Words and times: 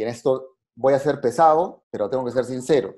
Y 0.00 0.02
en 0.02 0.08
esto 0.08 0.56
voy 0.76 0.94
a 0.94 0.98
ser 0.98 1.20
pesado, 1.20 1.84
pero 1.90 2.08
tengo 2.08 2.24
que 2.24 2.30
ser 2.30 2.46
sincero. 2.46 2.94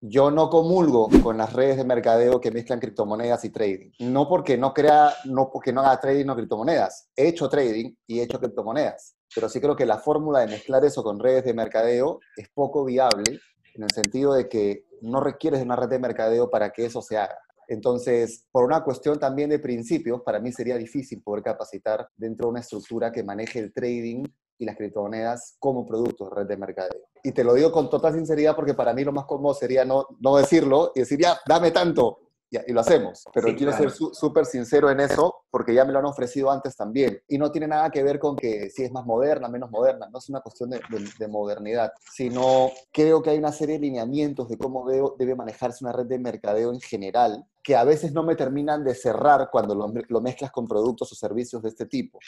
Yo 0.00 0.32
no 0.32 0.50
comulgo 0.50 1.08
con 1.22 1.38
las 1.38 1.52
redes 1.52 1.76
de 1.76 1.84
mercadeo 1.84 2.40
que 2.40 2.50
mezclan 2.50 2.80
criptomonedas 2.80 3.44
y 3.44 3.50
trading. 3.50 3.92
No 4.00 4.28
porque 4.28 4.58
no 4.58 4.74
crea, 4.74 5.14
no 5.26 5.50
porque 5.52 5.72
no 5.72 5.82
haga 5.82 6.00
trading 6.00 6.28
o 6.30 6.34
criptomonedas. 6.34 7.10
He 7.14 7.28
hecho 7.28 7.48
trading 7.48 7.94
y 8.08 8.18
he 8.18 8.24
hecho 8.24 8.40
criptomonedas. 8.40 9.14
Pero 9.32 9.48
sí 9.48 9.60
creo 9.60 9.76
que 9.76 9.86
la 9.86 9.98
fórmula 9.98 10.40
de 10.40 10.48
mezclar 10.48 10.84
eso 10.84 11.04
con 11.04 11.20
redes 11.20 11.44
de 11.44 11.54
mercadeo 11.54 12.18
es 12.36 12.48
poco 12.48 12.84
viable 12.84 13.38
en 13.76 13.84
el 13.84 13.90
sentido 13.92 14.34
de 14.34 14.48
que 14.48 14.87
no 15.02 15.20
requieres 15.20 15.60
de 15.60 15.66
una 15.66 15.76
red 15.76 15.88
de 15.88 15.98
mercadeo 15.98 16.50
para 16.50 16.70
que 16.70 16.86
eso 16.86 17.02
se 17.02 17.16
haga. 17.16 17.38
Entonces, 17.68 18.46
por 18.50 18.64
una 18.64 18.82
cuestión 18.82 19.18
también 19.18 19.50
de 19.50 19.58
principios, 19.58 20.22
para 20.22 20.40
mí 20.40 20.52
sería 20.52 20.76
difícil 20.76 21.22
poder 21.22 21.44
capacitar 21.44 22.08
dentro 22.16 22.46
de 22.46 22.50
una 22.52 22.60
estructura 22.60 23.12
que 23.12 23.22
maneje 23.22 23.58
el 23.58 23.72
trading 23.72 24.24
y 24.58 24.64
las 24.64 24.76
criptomonedas 24.76 25.56
como 25.58 25.86
productos 25.86 26.30
de 26.30 26.36
red 26.36 26.46
de 26.46 26.56
mercadeo. 26.56 27.02
Y 27.22 27.32
te 27.32 27.44
lo 27.44 27.54
digo 27.54 27.70
con 27.70 27.90
total 27.90 28.14
sinceridad 28.14 28.56
porque 28.56 28.74
para 28.74 28.94
mí 28.94 29.04
lo 29.04 29.12
más 29.12 29.26
cómodo 29.26 29.54
sería 29.54 29.84
no, 29.84 30.06
no 30.18 30.36
decirlo 30.36 30.92
y 30.94 31.00
decir, 31.00 31.20
ya, 31.20 31.38
dame 31.46 31.70
tanto, 31.70 32.18
y 32.50 32.72
lo 32.72 32.80
hacemos. 32.80 33.24
Pero 33.32 33.54
quiero 33.56 33.72
ser 33.72 33.90
súper 33.90 34.46
sincero 34.46 34.90
en 34.90 35.00
eso 35.00 35.42
porque 35.50 35.74
ya 35.74 35.84
me 35.84 35.92
lo 35.92 35.98
han 35.98 36.06
ofrecido 36.06 36.50
antes 36.50 36.76
también. 36.76 37.20
Y 37.28 37.38
no 37.38 37.50
tiene 37.50 37.68
nada 37.68 37.90
que 37.90 38.02
ver 38.02 38.18
con 38.18 38.36
que 38.36 38.70
si 38.70 38.84
es 38.84 38.92
más 38.92 39.04
moderna, 39.04 39.48
menos 39.48 39.70
moderna, 39.70 40.08
no 40.10 40.18
es 40.18 40.28
una 40.28 40.40
cuestión 40.40 40.70
de, 40.70 40.80
de, 41.18 41.28
modernidad, 41.28 41.92
sino 42.12 42.70
creo 42.92 43.22
que 43.22 43.30
hay 43.30 43.38
una 43.38 43.52
serie 43.52 43.74
de 43.76 43.80
lineamientos 43.80 44.48
de 44.48 44.56
cómo 44.56 44.88
debe 45.18 45.34
manejarse 45.34 45.84
una 45.84 45.92
red 45.92 46.06
de 46.06 46.18
mercadeo 46.18 46.72
en 46.72 46.80
general 46.80 47.44
que 47.68 47.76
a 47.76 47.84
veces 47.84 48.14
no 48.14 48.22
me 48.22 48.34
terminan 48.34 48.82
de 48.82 48.94
cerrar 48.94 49.50
cuando 49.52 49.74
lo, 49.74 50.20
mezclas 50.22 50.50
con 50.50 50.66
productos 50.66 51.12
o 51.12 51.14
servicios 51.14 51.60
de 51.60 51.68
este 51.68 51.84
tipo. 51.84 52.18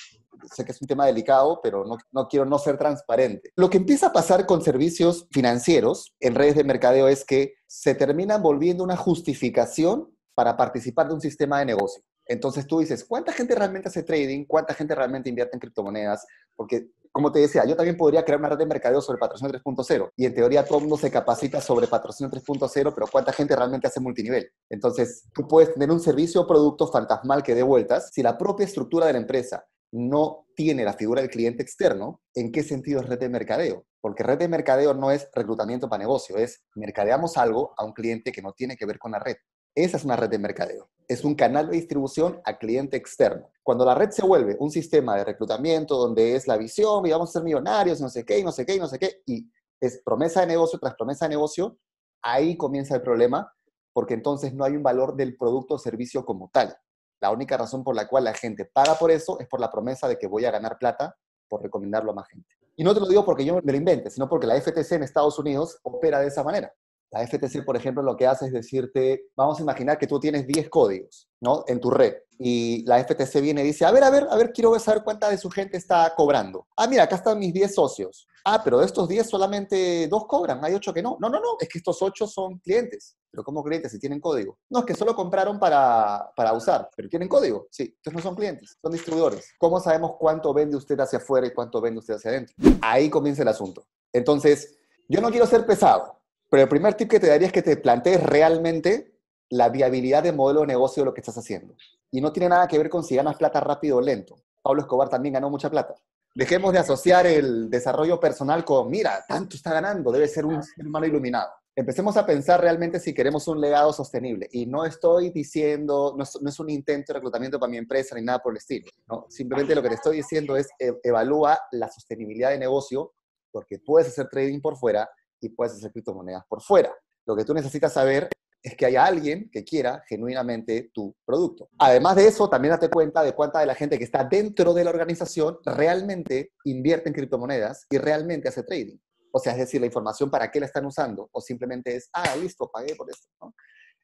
Sé 0.55 0.67
que 0.67 0.73
es 0.73 0.83
un 0.83 0.87
tema 0.87 1.07
delicado, 1.07 1.61
pero 1.63 1.83
no, 1.87 1.97
no, 2.13 2.29
quiero 2.29 2.45
no 2.45 2.59
ser 2.59 2.77
transparente. 2.77 3.51
Lo 3.57 3.71
que 3.71 3.79
empieza 3.79 4.09
a 4.09 4.13
pasar 4.13 4.45
con 4.45 4.61
servicios 4.61 5.29
financieros 5.33 6.15
en 6.21 6.35
redes 6.35 6.57
de 6.57 6.65
mercadeo 6.65 7.09
es 7.09 7.25
que 7.25 7.55
se 7.67 7.95
terminan 7.95 8.43
volviendo 8.43 8.85
una 8.85 8.99
justificación 8.99 10.15
para 10.35 10.59
participar 10.59 11.09
de 11.09 11.15
un 11.15 11.23
sistema 11.23 11.61
de 11.61 11.65
negocio. 11.65 12.03
Entonces 12.27 12.67
tú 12.67 12.81
dices, 12.81 13.03
¿cuánta 13.03 13.33
gente 13.33 13.55
realmente 13.55 13.89
hace 13.89 14.03
trading? 14.03 14.45
¿Cuánta 14.45 14.75
gente 14.75 14.95
realmente 14.95 15.31
invierte 15.31 15.57
en 15.57 15.61
criptomonedas? 15.61 16.27
Porque, 16.55 16.91
como 17.21 17.33
te 17.33 17.41
decía, 17.41 17.67
yo 17.67 17.77
también 17.77 17.99
podría 17.99 18.25
crear 18.25 18.41
una 18.41 18.49
red 18.49 18.57
de 18.57 18.65
mercadeo 18.65 19.03
sobre 19.03 19.19
patrocinio 19.19 19.53
3.0 19.53 20.11
y 20.17 20.25
en 20.25 20.35
teoría 20.35 20.65
todo 20.65 20.79
el 20.79 20.85
mundo 20.85 20.97
se 20.97 21.11
capacita 21.11 21.61
sobre 21.61 21.87
patrocinio 21.87 22.31
3.0, 22.31 22.95
pero 22.95 23.07
¿cuánta 23.13 23.31
gente 23.31 23.55
realmente 23.55 23.89
hace 23.89 24.01
multinivel? 24.01 24.51
Entonces, 24.71 25.25
tú 25.35 25.47
puedes 25.47 25.75
tener 25.75 25.91
un 25.91 26.01
servicio 26.01 26.41
o 26.41 26.47
producto 26.47 26.91
fantasmal 26.91 27.43
que 27.43 27.55
dé 27.55 27.63
vueltas 27.63 28.09
si 28.11 28.23
la 28.23 28.39
propia 28.39 28.65
estructura 28.65 29.05
de 29.05 29.13
la 29.13 29.19
empresa 29.19 29.67
no 29.93 30.47
tiene 30.57 30.83
la 30.83 30.95
figura 30.95 31.21
del 31.21 31.29
cliente 31.29 31.63
externo, 31.63 32.23
¿en 32.35 32.53
qué 32.53 32.63
sentido 32.63 33.03
es 33.03 33.07
red 33.07 33.19
de 33.19 33.29
mercadeo? 33.29 33.85
Porque 34.01 34.23
red 34.23 34.39
de 34.39 34.49
mercadeo 34.49 34.95
no 34.95 35.11
es 35.11 35.29
reclutamiento 35.35 35.91
para 35.91 36.01
negocio, 36.01 36.39
es 36.39 36.63
mercadeamos 36.75 37.37
algo 37.37 37.75
a 37.77 37.85
un 37.85 37.93
cliente 37.93 38.33
que 38.33 38.41
no 38.41 38.55
tiene 38.55 38.79
que 38.79 38.87
ver 38.87 38.99
con 38.99 39.13
la 39.13 39.19
red. 39.19 39.37
Esa 39.75 39.97
es 39.97 40.05
una 40.05 40.17
red 40.17 40.29
de 40.29 40.39
mercadeo. 40.39 40.89
Es 41.07 41.25
un 41.25 41.35
canal 41.35 41.69
de 41.69 41.77
distribución 41.77 42.41
a 42.45 42.59
cliente 42.59 42.97
externo. 42.97 43.51
Cuando 43.63 43.85
la 43.85 43.95
red 43.95 44.11
se 44.11 44.25
vuelve 44.25 44.57
un 44.59 44.71
sistema 44.71 45.17
de 45.17 45.25
reclutamiento 45.25 45.97
donde 45.97 46.37
es 46.37 46.47
la 46.47 46.57
visión 46.57 47.07
y 47.07 47.11
vamos 47.11 47.31
a 47.31 47.33
ser 47.35 47.43
millonarios, 47.43 48.01
no 48.01 48.09
sé 48.09 48.25
qué, 48.25 48.39
y 48.39 48.45
no 48.45 48.53
sé 48.53 48.65
qué, 48.65 48.75
y 48.75 48.79
no 48.79 48.89
sé 48.89 48.99
qué, 48.99 49.23
y 49.27 49.51
es 49.81 50.01
promesa 50.05 50.41
de 50.41 50.49
negocio 50.49 50.79
tras 50.79 50.95
promesa 50.95 51.27
de 51.27 51.31
negocio, 51.31 51.79
ahí 52.23 52.57
comienza 52.57 52.95
el 52.95 53.03
problema 53.03 53.53
porque 53.93 54.15
entonces 54.15 54.55
no 54.55 54.65
hay 54.65 54.77
un 54.77 54.83
valor 54.83 55.17
del 55.17 55.37
producto 55.37 55.75
o 55.75 55.79
servicio 55.79 56.25
como 56.25 56.51
tal. 56.53 56.77
La 57.21 57.31
única 57.31 57.57
razón 57.57 57.85
por 57.85 57.95
la 57.95 58.09
cual 58.09 58.25
la 58.25 58.35
gente 58.35 58.65
paga 58.65 58.95
por 58.95 59.11
eso 59.11 59.39
es 59.41 59.49
por 59.49 59.61
la 59.61 59.71
promesa 59.71 60.09
de 60.09 60.19
que 60.19 60.27
voy 60.27 60.45
a 60.45 60.51
ganar 60.51 60.79
plata 60.79 61.17
por 61.49 61.63
recomendarlo 61.63 62.13
a 62.13 62.15
más 62.15 62.29
gente. 62.29 62.49
Y 62.77 62.85
no 62.85 62.95
te 62.95 63.01
lo 63.01 63.09
digo 63.09 63.25
porque 63.25 63.45
yo 63.45 63.61
me 63.63 63.73
lo 63.73 63.77
invente, 63.77 64.11
sino 64.11 64.29
porque 64.29 64.47
la 64.47 64.59
FTC 64.59 64.93
en 64.93 65.03
Estados 65.03 65.39
Unidos 65.39 65.79
opera 65.83 66.21
de 66.21 66.29
esa 66.29 66.43
manera. 66.43 66.73
La 67.11 67.27
FTC, 67.27 67.65
por 67.65 67.77
ejemplo, 67.77 68.03
lo 68.03 68.17
que 68.17 68.27
hace 68.27 68.47
es 68.47 68.53
decirte, 68.53 69.27
vamos 69.37 69.59
a 69.59 69.63
imaginar 69.63 69.99
que 69.99 70.07
tú 70.07 70.21
tienes 70.21 70.47
10 70.47 70.69
códigos, 70.69 71.29
¿no? 71.41 71.65
En 71.67 71.81
tu 71.81 71.91
red. 71.91 72.15
Y 72.39 72.85
la 72.87 73.05
FTC 73.05 73.41
viene 73.41 73.63
y 73.63 73.67
dice, 73.67 73.85
a 73.85 73.91
ver, 73.91 74.05
a 74.05 74.11
ver, 74.11 74.27
a 74.31 74.37
ver, 74.37 74.53
quiero 74.53 74.79
saber 74.79 75.03
cuánta 75.03 75.29
de 75.29 75.37
su 75.37 75.51
gente 75.51 75.77
está 75.77 76.15
cobrando. 76.17 76.69
Ah, 76.77 76.87
mira, 76.87 77.03
acá 77.03 77.17
están 77.17 77.39
mis 77.39 77.53
10 77.53 77.75
socios. 77.75 78.27
Ah, 78.45 78.63
pero 78.65 78.79
de 78.79 78.87
estos 78.87 79.09
10 79.09 79.29
solamente 79.29 80.09
dos 80.09 80.25
cobran, 80.27 80.65
hay 80.65 80.75
8 80.75 80.95
que 80.95 81.03
no. 81.03 81.19
No, 81.21 81.29
no, 81.29 81.41
no, 81.41 81.57
es 81.61 81.69
que 81.69 81.79
estos 81.79 82.01
8 82.01 82.27
son 82.27 82.59
clientes. 82.61 83.17
Pero 83.31 83.45
¿cómo 83.45 83.63
clientes 83.63 83.93
si 83.93 83.99
tienen 83.99 84.21
código? 84.21 84.59
No, 84.71 84.81
es 84.81 84.85
que 84.87 84.95
solo 84.95 85.15
compraron 85.15 85.59
para, 85.59 86.33
para 86.35 86.53
usar, 86.53 86.89
pero 86.97 87.09
tienen 87.09 87.29
código. 87.29 87.67
Sí, 87.71 87.83
entonces 87.85 88.15
no 88.15 88.21
son 88.21 88.35
clientes, 88.35 88.79
son 88.81 88.93
distribuidores. 88.93 89.53
¿Cómo 89.59 89.79
sabemos 89.79 90.13
cuánto 90.19 90.55
vende 90.55 90.77
usted 90.77 90.99
hacia 90.99 91.19
afuera 91.19 91.47
y 91.47 91.53
cuánto 91.53 91.81
vende 91.81 92.01
usted 92.01 92.15
hacia 92.15 92.31
adentro? 92.31 92.55
Ahí 92.81 93.11
comienza 93.11 93.43
el 93.43 93.49
asunto. 93.49 93.85
Entonces, 94.13 94.79
yo 95.09 95.21
no 95.21 95.31
quiero 95.31 95.47
ser 95.47 95.67
pesado, 95.67 96.20
pero 96.51 96.65
el 96.65 96.69
primer 96.69 96.95
tip 96.95 97.09
que 97.09 97.21
te 97.21 97.29
daría 97.29 97.47
es 97.47 97.53
que 97.53 97.63
te 97.63 97.77
plantees 97.77 98.23
realmente 98.23 99.15
la 99.49 99.69
viabilidad 99.69 100.23
de 100.23 100.33
modelo 100.33 100.61
de 100.61 100.67
negocio 100.67 101.03
de 101.03 101.07
lo 101.07 101.15
que 101.15 101.21
estás 101.21 101.39
haciendo. 101.39 101.75
Y 102.11 102.21
no 102.21 102.33
tiene 102.33 102.49
nada 102.49 102.67
que 102.67 102.77
ver 102.77 102.91
con 102.91 103.05
si 103.05 103.17
ganas 103.17 103.37
plata 103.37 103.61
rápido 103.61 103.99
o 103.99 104.01
lento. 104.01 104.37
Pablo 104.63 104.83
Escobar 104.83 105.09
también 105.09 105.35
ganó 105.35 105.49
mucha 105.49 105.71
plata. 105.71 105.95
Dejemos 106.35 106.73
de 106.73 106.79
asociar 106.81 107.27
el 107.27 107.71
desarrollo 107.71 108.21
personal 108.21 108.65
con, 108.65 108.89
mira, 108.89 109.25
tanto 109.27 109.57
está 109.57 109.73
ganando, 109.73 110.13
debe 110.13 110.29
ser 110.29 110.45
un 110.45 110.63
ser 110.63 110.87
humano 110.87 111.07
iluminado. 111.07 111.51
Empecemos 111.75 112.17
a 112.17 112.27
pensar 112.27 112.61
realmente 112.61 113.01
si 113.01 113.15
queremos 113.15 113.47
un 113.49 113.61
legado 113.61 113.93
sostenible. 113.93 114.49
Y 114.53 114.67
no 114.67 114.85
estoy 114.85 115.31
diciendo, 115.31 116.15
no 116.17 116.49
es, 116.49 116.61
un 116.61 116.71
intento 116.71 117.13
de 117.13 117.19
reclutamiento 117.19 117.59
para 117.59 117.71
mi 117.71 117.79
empresa 117.79 118.15
ni 118.15 118.23
nada 118.23 118.41
por 118.41 118.53
el 118.53 118.59
estilo. 118.59 118.87
Simplemente 119.29 119.75
lo 119.75 119.83
que 119.83 119.89
te 119.89 119.95
estoy 119.95 120.19
diciendo 120.19 120.57
es 120.57 120.69
e, 120.79 120.93
evalúa 121.03 121.59
la 121.73 121.89
sostenibilidad 121.89 122.51
de 122.51 122.59
negocio, 122.59 123.13
porque 123.51 123.79
puedes 123.79 124.09
hacer 124.09 124.29
trading 124.29 124.61
por 124.61 124.77
fuera, 124.77 125.09
y 125.41 125.51
puedes 125.51 125.75
hacer 125.75 125.93
criptomonedas 125.93 126.45
por 126.49 126.63
fuera. 126.63 126.93
Lo 127.27 127.37
que 127.37 127.45
tú 127.45 127.55
necesitas 127.55 127.93
saber 127.93 128.29
es 128.63 128.77
que 128.77 128.87
haya 128.87 129.05
alguien 129.05 129.51
que 129.51 129.65
quiera 129.65 130.03
genuinamente 130.07 130.91
tu 130.93 131.15
producto. 131.25 131.69
Además 131.79 132.17
de 132.17 132.27
eso, 132.27 132.49
también 132.49 132.73
date 132.73 132.91
cuenta 132.91 133.23
de 133.23 133.33
cuánta 133.33 133.61
de 133.61 133.67
la 133.67 133.75
gente 133.75 133.99
que 133.99 134.05
está 134.05 134.25
dentro 134.25 134.75
de 134.75 134.85
la 134.85 134.91
organización 134.91 135.59
realmente 135.65 136.53
invierte 136.65 137.09
en 137.09 137.15
criptomonedas 137.15 137.87
y 137.91 137.99
realmente 137.99 138.49
hace 138.49 138.63
trading. 138.63 138.99
O 139.33 139.39
sea, 139.39 139.53
es 139.53 139.59
decir, 139.59 139.81
la 139.81 139.87
información 139.87 140.31
para 140.31 140.51
qué 140.51 140.61
la 140.61 140.67
están 140.67 140.85
usando 140.85 141.29
o 141.33 141.41
simplemente 141.41 141.97
es, 141.97 142.11
ah, 142.13 142.37
listo, 142.37 142.71
pagué 142.71 142.95
por 142.97 143.09
esto. 143.11 143.29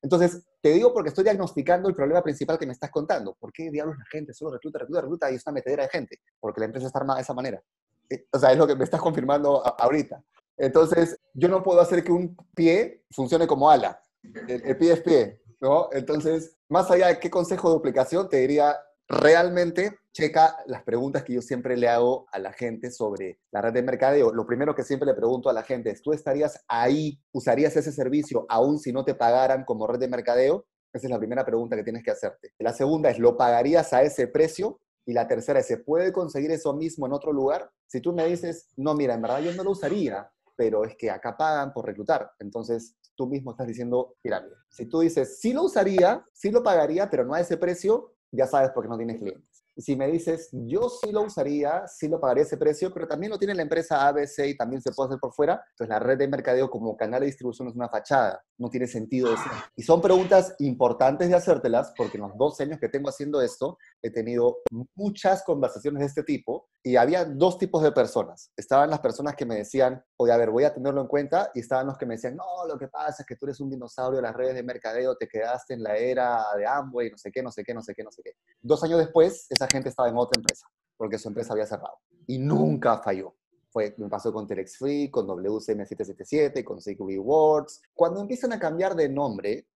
Entonces, 0.02 0.46
te 0.62 0.70
digo 0.70 0.92
porque 0.92 1.08
estoy 1.08 1.24
diagnosticando 1.24 1.88
el 1.88 1.94
problema 1.94 2.22
principal 2.22 2.58
que 2.58 2.66
me 2.66 2.72
estás 2.72 2.90
contando. 2.90 3.34
¿Por 3.34 3.52
qué 3.52 3.70
diablos 3.70 3.96
la 3.98 4.04
gente 4.10 4.32
solo 4.32 4.52
recluta, 4.52 4.78
recluta, 4.78 5.00
recluta 5.00 5.30
y 5.30 5.34
es 5.34 5.46
una 5.46 5.54
metedera 5.54 5.82
de 5.82 5.88
gente? 5.88 6.20
Porque 6.38 6.60
la 6.60 6.66
empresa 6.66 6.86
está 6.86 7.00
armada 7.00 7.18
de 7.18 7.22
esa 7.22 7.34
manera. 7.34 7.60
Eh, 8.08 8.26
o 8.30 8.38
sea, 8.38 8.52
es 8.52 8.58
lo 8.58 8.66
que 8.66 8.76
me 8.76 8.84
estás 8.84 9.00
confirmando 9.00 9.62
ahorita. 9.78 10.22
Entonces, 10.56 11.18
yo 11.34 11.48
no 11.48 11.62
puedo 11.62 11.80
hacer 11.80 12.02
que 12.02 12.12
un 12.12 12.36
pie 12.54 13.04
funcione 13.10 13.46
como 13.46 13.70
ala. 13.70 14.00
El, 14.48 14.76
pie 14.76 14.92
es 14.92 15.00
pie, 15.02 15.42
¿no? 15.60 15.88
Entonces, 15.92 16.56
más 16.68 16.90
allá 16.90 17.08
de 17.08 17.18
qué 17.18 17.30
consejo 17.30 17.68
de 17.68 17.74
duplicación, 17.74 18.28
te 18.28 18.38
diría, 18.38 18.76
realmente 19.08 19.98
checa 20.12 20.56
las 20.66 20.82
preguntas 20.82 21.22
que 21.22 21.34
yo 21.34 21.42
siempre 21.42 21.76
le 21.76 21.88
hago 21.88 22.26
a 22.32 22.38
la 22.38 22.52
gente 22.52 22.90
sobre 22.90 23.38
la 23.52 23.60
red 23.60 23.72
de 23.72 23.82
mercadeo. 23.82 24.32
Lo 24.32 24.46
primero 24.46 24.74
que 24.74 24.82
siempre 24.82 25.06
le 25.06 25.14
pregunto 25.14 25.48
a 25.48 25.52
la 25.52 25.62
gente 25.62 25.90
es, 25.90 26.02
¿tú 26.02 26.12
estarías 26.12 26.64
ahí, 26.68 27.20
usarías 27.32 27.76
ese 27.76 27.92
servicio 27.92 28.46
aún 28.48 28.78
si 28.78 28.92
no 28.92 29.04
te 29.04 29.14
pagaran 29.14 29.64
como 29.64 29.86
red 29.86 29.98
de 29.98 30.08
mercadeo? 30.08 30.66
Esa 30.92 31.06
es 31.06 31.10
la 31.10 31.18
primera 31.18 31.44
pregunta 31.44 31.76
que 31.76 31.84
tienes 31.84 32.02
que 32.02 32.10
hacerte. 32.10 32.52
La 32.58 32.72
segunda 32.72 33.10
es, 33.10 33.18
¿lo 33.18 33.36
pagarías 33.36 33.92
a 33.92 34.02
ese 34.02 34.26
precio? 34.26 34.80
Y 35.04 35.12
la 35.12 35.28
tercera 35.28 35.60
es, 35.60 35.66
¿se 35.66 35.76
puede 35.76 36.12
conseguir 36.12 36.50
eso 36.50 36.72
mismo 36.72 37.06
en 37.06 37.12
otro 37.12 37.32
lugar? 37.32 37.70
Si 37.86 38.00
tú 38.00 38.12
me 38.12 38.26
dices, 38.26 38.70
no, 38.76 38.94
mira, 38.94 39.14
en 39.14 39.22
verdad 39.22 39.40
yo 39.40 39.52
no 39.52 39.62
lo 39.62 39.72
usaría, 39.72 40.28
pero 40.56 40.84
es 40.84 40.96
que 40.96 41.10
acá 41.10 41.36
pagan 41.36 41.72
por 41.72 41.86
reclutar. 41.86 42.30
Entonces, 42.38 42.96
tú 43.14 43.26
mismo 43.26 43.52
estás 43.52 43.66
diciendo 43.66 44.16
pirámide. 44.22 44.56
Si 44.68 44.86
tú 44.86 45.00
dices, 45.00 45.40
sí 45.40 45.52
lo 45.52 45.64
usaría, 45.64 46.24
sí 46.32 46.50
lo 46.50 46.62
pagaría, 46.62 47.08
pero 47.10 47.24
no 47.24 47.34
a 47.34 47.40
ese 47.40 47.56
precio, 47.56 48.14
ya 48.32 48.46
sabes 48.46 48.70
por 48.70 48.84
qué 48.84 48.88
no 48.88 48.96
tienes 48.96 49.18
clientes. 49.18 49.55
Si 49.76 49.94
me 49.94 50.06
dices, 50.08 50.48
yo 50.52 50.88
sí 50.88 51.12
lo 51.12 51.22
usaría, 51.22 51.86
sí 51.86 52.08
lo 52.08 52.18
pagaría 52.18 52.44
ese 52.44 52.56
precio, 52.56 52.92
pero 52.94 53.06
también 53.06 53.30
lo 53.30 53.38
tiene 53.38 53.54
la 53.54 53.62
empresa 53.62 54.08
ABC 54.08 54.46
y 54.46 54.56
también 54.56 54.80
se 54.80 54.92
puede 54.92 55.08
hacer 55.08 55.20
por 55.20 55.34
fuera, 55.34 55.62
pues 55.76 55.88
la 55.88 55.98
red 55.98 56.16
de 56.16 56.28
mercadeo 56.28 56.70
como 56.70 56.96
canal 56.96 57.20
de 57.20 57.26
distribución 57.26 57.68
es 57.68 57.74
una 57.74 57.88
fachada, 57.88 58.42
no 58.58 58.70
tiene 58.70 58.86
sentido 58.86 59.30
decir. 59.30 59.52
Y 59.76 59.82
son 59.82 60.00
preguntas 60.00 60.54
importantes 60.60 61.28
de 61.28 61.36
hacértelas 61.36 61.92
porque 61.96 62.16
en 62.16 62.22
los 62.22 62.36
dos 62.38 62.58
años 62.60 62.78
que 62.80 62.88
tengo 62.88 63.08
haciendo 63.10 63.42
esto, 63.42 63.78
he 64.02 64.10
tenido 64.10 64.58
muchas 64.94 65.42
conversaciones 65.44 66.00
de 66.00 66.06
este 66.06 66.22
tipo 66.22 66.68
y 66.86 66.94
había 66.94 67.24
dos 67.24 67.58
tipos 67.58 67.82
de 67.82 67.90
personas. 67.90 68.52
Estaban 68.56 68.88
las 68.88 69.00
personas 69.00 69.34
que 69.34 69.44
me 69.44 69.56
decían, 69.56 70.04
oye, 70.18 70.32
a 70.32 70.36
ver, 70.36 70.50
voy 70.50 70.62
a 70.62 70.72
tenerlo 70.72 71.00
en 71.00 71.08
cuenta, 71.08 71.50
y 71.52 71.58
estaban 71.58 71.88
los 71.88 71.98
que 71.98 72.06
me 72.06 72.14
decían, 72.14 72.36
no, 72.36 72.44
lo 72.68 72.78
que 72.78 72.86
pasa 72.86 73.22
es 73.22 73.26
que 73.26 73.34
tú 73.34 73.46
eres 73.46 73.58
un 73.58 73.68
dinosaurio 73.68 74.18
de 74.18 74.22
las 74.22 74.36
redes 74.36 74.54
de 74.54 74.62
mercadeo, 74.62 75.16
te 75.16 75.26
quedaste 75.26 75.74
en 75.74 75.82
la 75.82 75.96
era 75.96 76.44
de 76.56 76.64
Amway, 76.64 77.10
no 77.10 77.18
sé 77.18 77.32
qué, 77.32 77.42
no 77.42 77.50
sé 77.50 77.64
qué, 77.64 77.74
no 77.74 77.82
sé 77.82 77.92
qué, 77.92 78.04
no 78.04 78.12
sé 78.12 78.22
qué. 78.22 78.34
Dos 78.62 78.84
años 78.84 79.00
después, 79.00 79.46
esa 79.50 79.65
gente 79.66 79.88
estaba 79.88 80.08
en 80.08 80.16
otra 80.16 80.38
empresa, 80.38 80.66
porque 80.96 81.18
su 81.18 81.28
empresa 81.28 81.52
había 81.52 81.66
cerrado. 81.66 81.98
Y 82.26 82.38
nunca 82.38 82.98
falló. 82.98 83.36
Fue, 83.70 83.94
me 83.98 84.08
pasó 84.08 84.32
con 84.32 84.46
Telex 84.46 84.78
Free, 84.78 85.10
con 85.10 85.26
WCM777, 85.26 86.64
con 86.64 86.78
CQB 86.78 87.20
Words. 87.20 87.82
Cuando 87.94 88.20
empiezan 88.20 88.52
a 88.52 88.58
cambiar 88.58 88.94
de 88.94 89.08
nombre, 89.08 89.66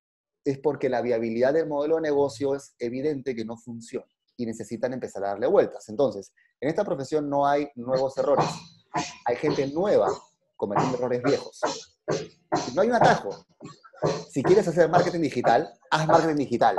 es 0.44 0.58
porque 0.58 0.88
la 0.88 1.02
viabilidad 1.02 1.52
del 1.52 1.68
modelo 1.68 1.96
de 1.96 2.02
negocio 2.02 2.54
es 2.54 2.74
evidente 2.78 3.34
que 3.34 3.44
no 3.44 3.56
funciona 3.56 4.06
y 4.36 4.46
necesitan 4.46 4.92
empezar 4.92 5.24
a 5.24 5.28
darle 5.28 5.46
vueltas. 5.46 5.88
Entonces, 5.88 6.32
en 6.60 6.70
esta 6.70 6.84
profesión 6.84 7.28
no 7.28 7.46
hay 7.46 7.68
nuevos 7.74 8.16
errores. 8.16 8.46
Hay 9.26 9.36
gente 9.36 9.66
nueva 9.68 10.08
cometiendo 10.56 10.96
errores 10.96 11.22
viejos. 11.22 11.60
No 12.74 12.82
hay 12.82 12.88
un 12.88 12.94
atajo. 12.94 13.30
Si 14.30 14.42
quieres 14.42 14.66
hacer 14.66 14.88
marketing 14.88 15.20
digital, 15.20 15.72
haz 15.90 16.06
marketing 16.06 16.36
digital. 16.36 16.76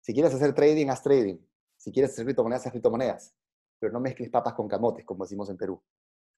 Si 0.00 0.12
quieres 0.12 0.34
hacer 0.34 0.54
trading, 0.54 0.88
haz 0.88 1.02
trading. 1.02 1.38
Si 1.82 1.90
quieres 1.90 2.12
hacer 2.12 2.24
criptomonedas, 2.24 2.64
haz 2.64 2.70
criptomonedas. 2.70 3.34
Pero 3.80 3.92
no 3.92 3.98
mezcles 3.98 4.30
papas 4.30 4.54
con 4.54 4.68
camotes, 4.68 5.04
como 5.04 5.24
decimos 5.24 5.50
en 5.50 5.56
Perú. 5.56 5.82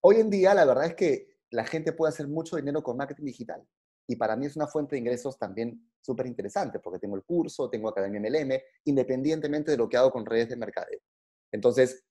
Hoy 0.00 0.16
en 0.16 0.30
día, 0.30 0.54
la 0.54 0.64
verdad 0.64 0.86
es 0.86 0.94
que 0.94 1.36
la 1.50 1.66
gente 1.66 1.92
puede 1.92 2.08
hacer 2.08 2.28
mucho 2.28 2.56
dinero 2.56 2.82
con 2.82 2.96
marketing 2.96 3.26
digital. 3.26 3.62
Y 4.08 4.16
para 4.16 4.36
mí 4.36 4.46
es 4.46 4.56
una 4.56 4.66
fuente 4.66 4.96
de 4.96 5.00
ingresos 5.00 5.38
también 5.38 5.90
súper 6.00 6.26
interesante, 6.26 6.78
porque 6.78 6.98
tengo 6.98 7.16
el 7.16 7.24
curso, 7.24 7.68
tengo 7.68 7.90
Academia 7.90 8.20
MLM, 8.20 8.58
independientemente 8.84 9.70
de 9.70 9.76
lo 9.76 9.86
que 9.86 9.98
hago 9.98 10.10
con 10.10 10.24
redes 10.24 10.48
de 10.48 10.56
mercadeo. 10.56 11.00
Entonces, 11.52 12.06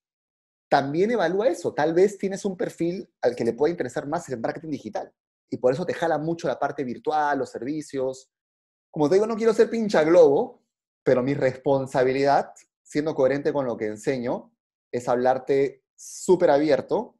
también 0.69 1.09
evalúa 1.09 1.47
eso. 1.47 1.73
Tal 1.73 1.95
vez 1.95 2.19
tienes 2.19 2.45
un 2.45 2.55
perfil 2.55 3.11
al 3.23 3.35
que 3.35 3.45
le 3.45 3.53
puede 3.53 3.71
interesar 3.71 4.07
más 4.07 4.29
el 4.29 4.39
marketing 4.39 4.69
digital. 4.69 5.11
Y 5.49 5.57
por 5.57 5.73
eso 5.73 5.87
te 5.87 5.95
jala 5.95 6.19
mucho 6.19 6.47
la 6.47 6.59
parte 6.59 6.83
virtual, 6.83 7.39
los 7.39 7.49
servicios. 7.49 8.29
Como 8.91 9.09
te 9.09 9.15
digo, 9.15 9.25
no 9.25 9.35
quiero 9.35 9.55
ser 9.55 9.71
pincha 9.71 10.03
globo, 10.03 10.61
pero 11.03 11.23
mi 11.23 11.33
responsabilidad, 11.33 12.53
siendo 12.83 13.15
coherente 13.15 13.51
con 13.51 13.65
lo 13.65 13.77
que 13.77 13.87
enseño, 13.87 14.53
es 14.91 15.07
hablarte 15.07 15.83
súper 15.95 16.51
abierto 16.51 17.17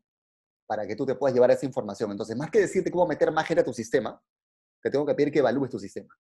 para 0.68 0.86
que 0.88 0.96
tú 0.96 1.06
te 1.06 1.16
puedas 1.16 1.34
llevar 1.34 1.52
esa 1.52 1.66
información. 1.66 2.12
Entonces, 2.12 2.36
más 2.36 2.52
que 2.52 2.60
decirte 2.60 2.92
cómo 2.92 3.08
meter 3.08 3.32
más 3.32 3.48
gente 3.48 3.62
a 3.62 3.66
tu 3.66 3.74
sistema, 3.74 4.22
te 4.82 4.90
tengo 4.90 5.06
que 5.06 5.16
pedir 5.16 5.32
que 5.32 5.40
evalúes 5.40 5.72
tu 5.72 5.80
sistema. 5.80 6.16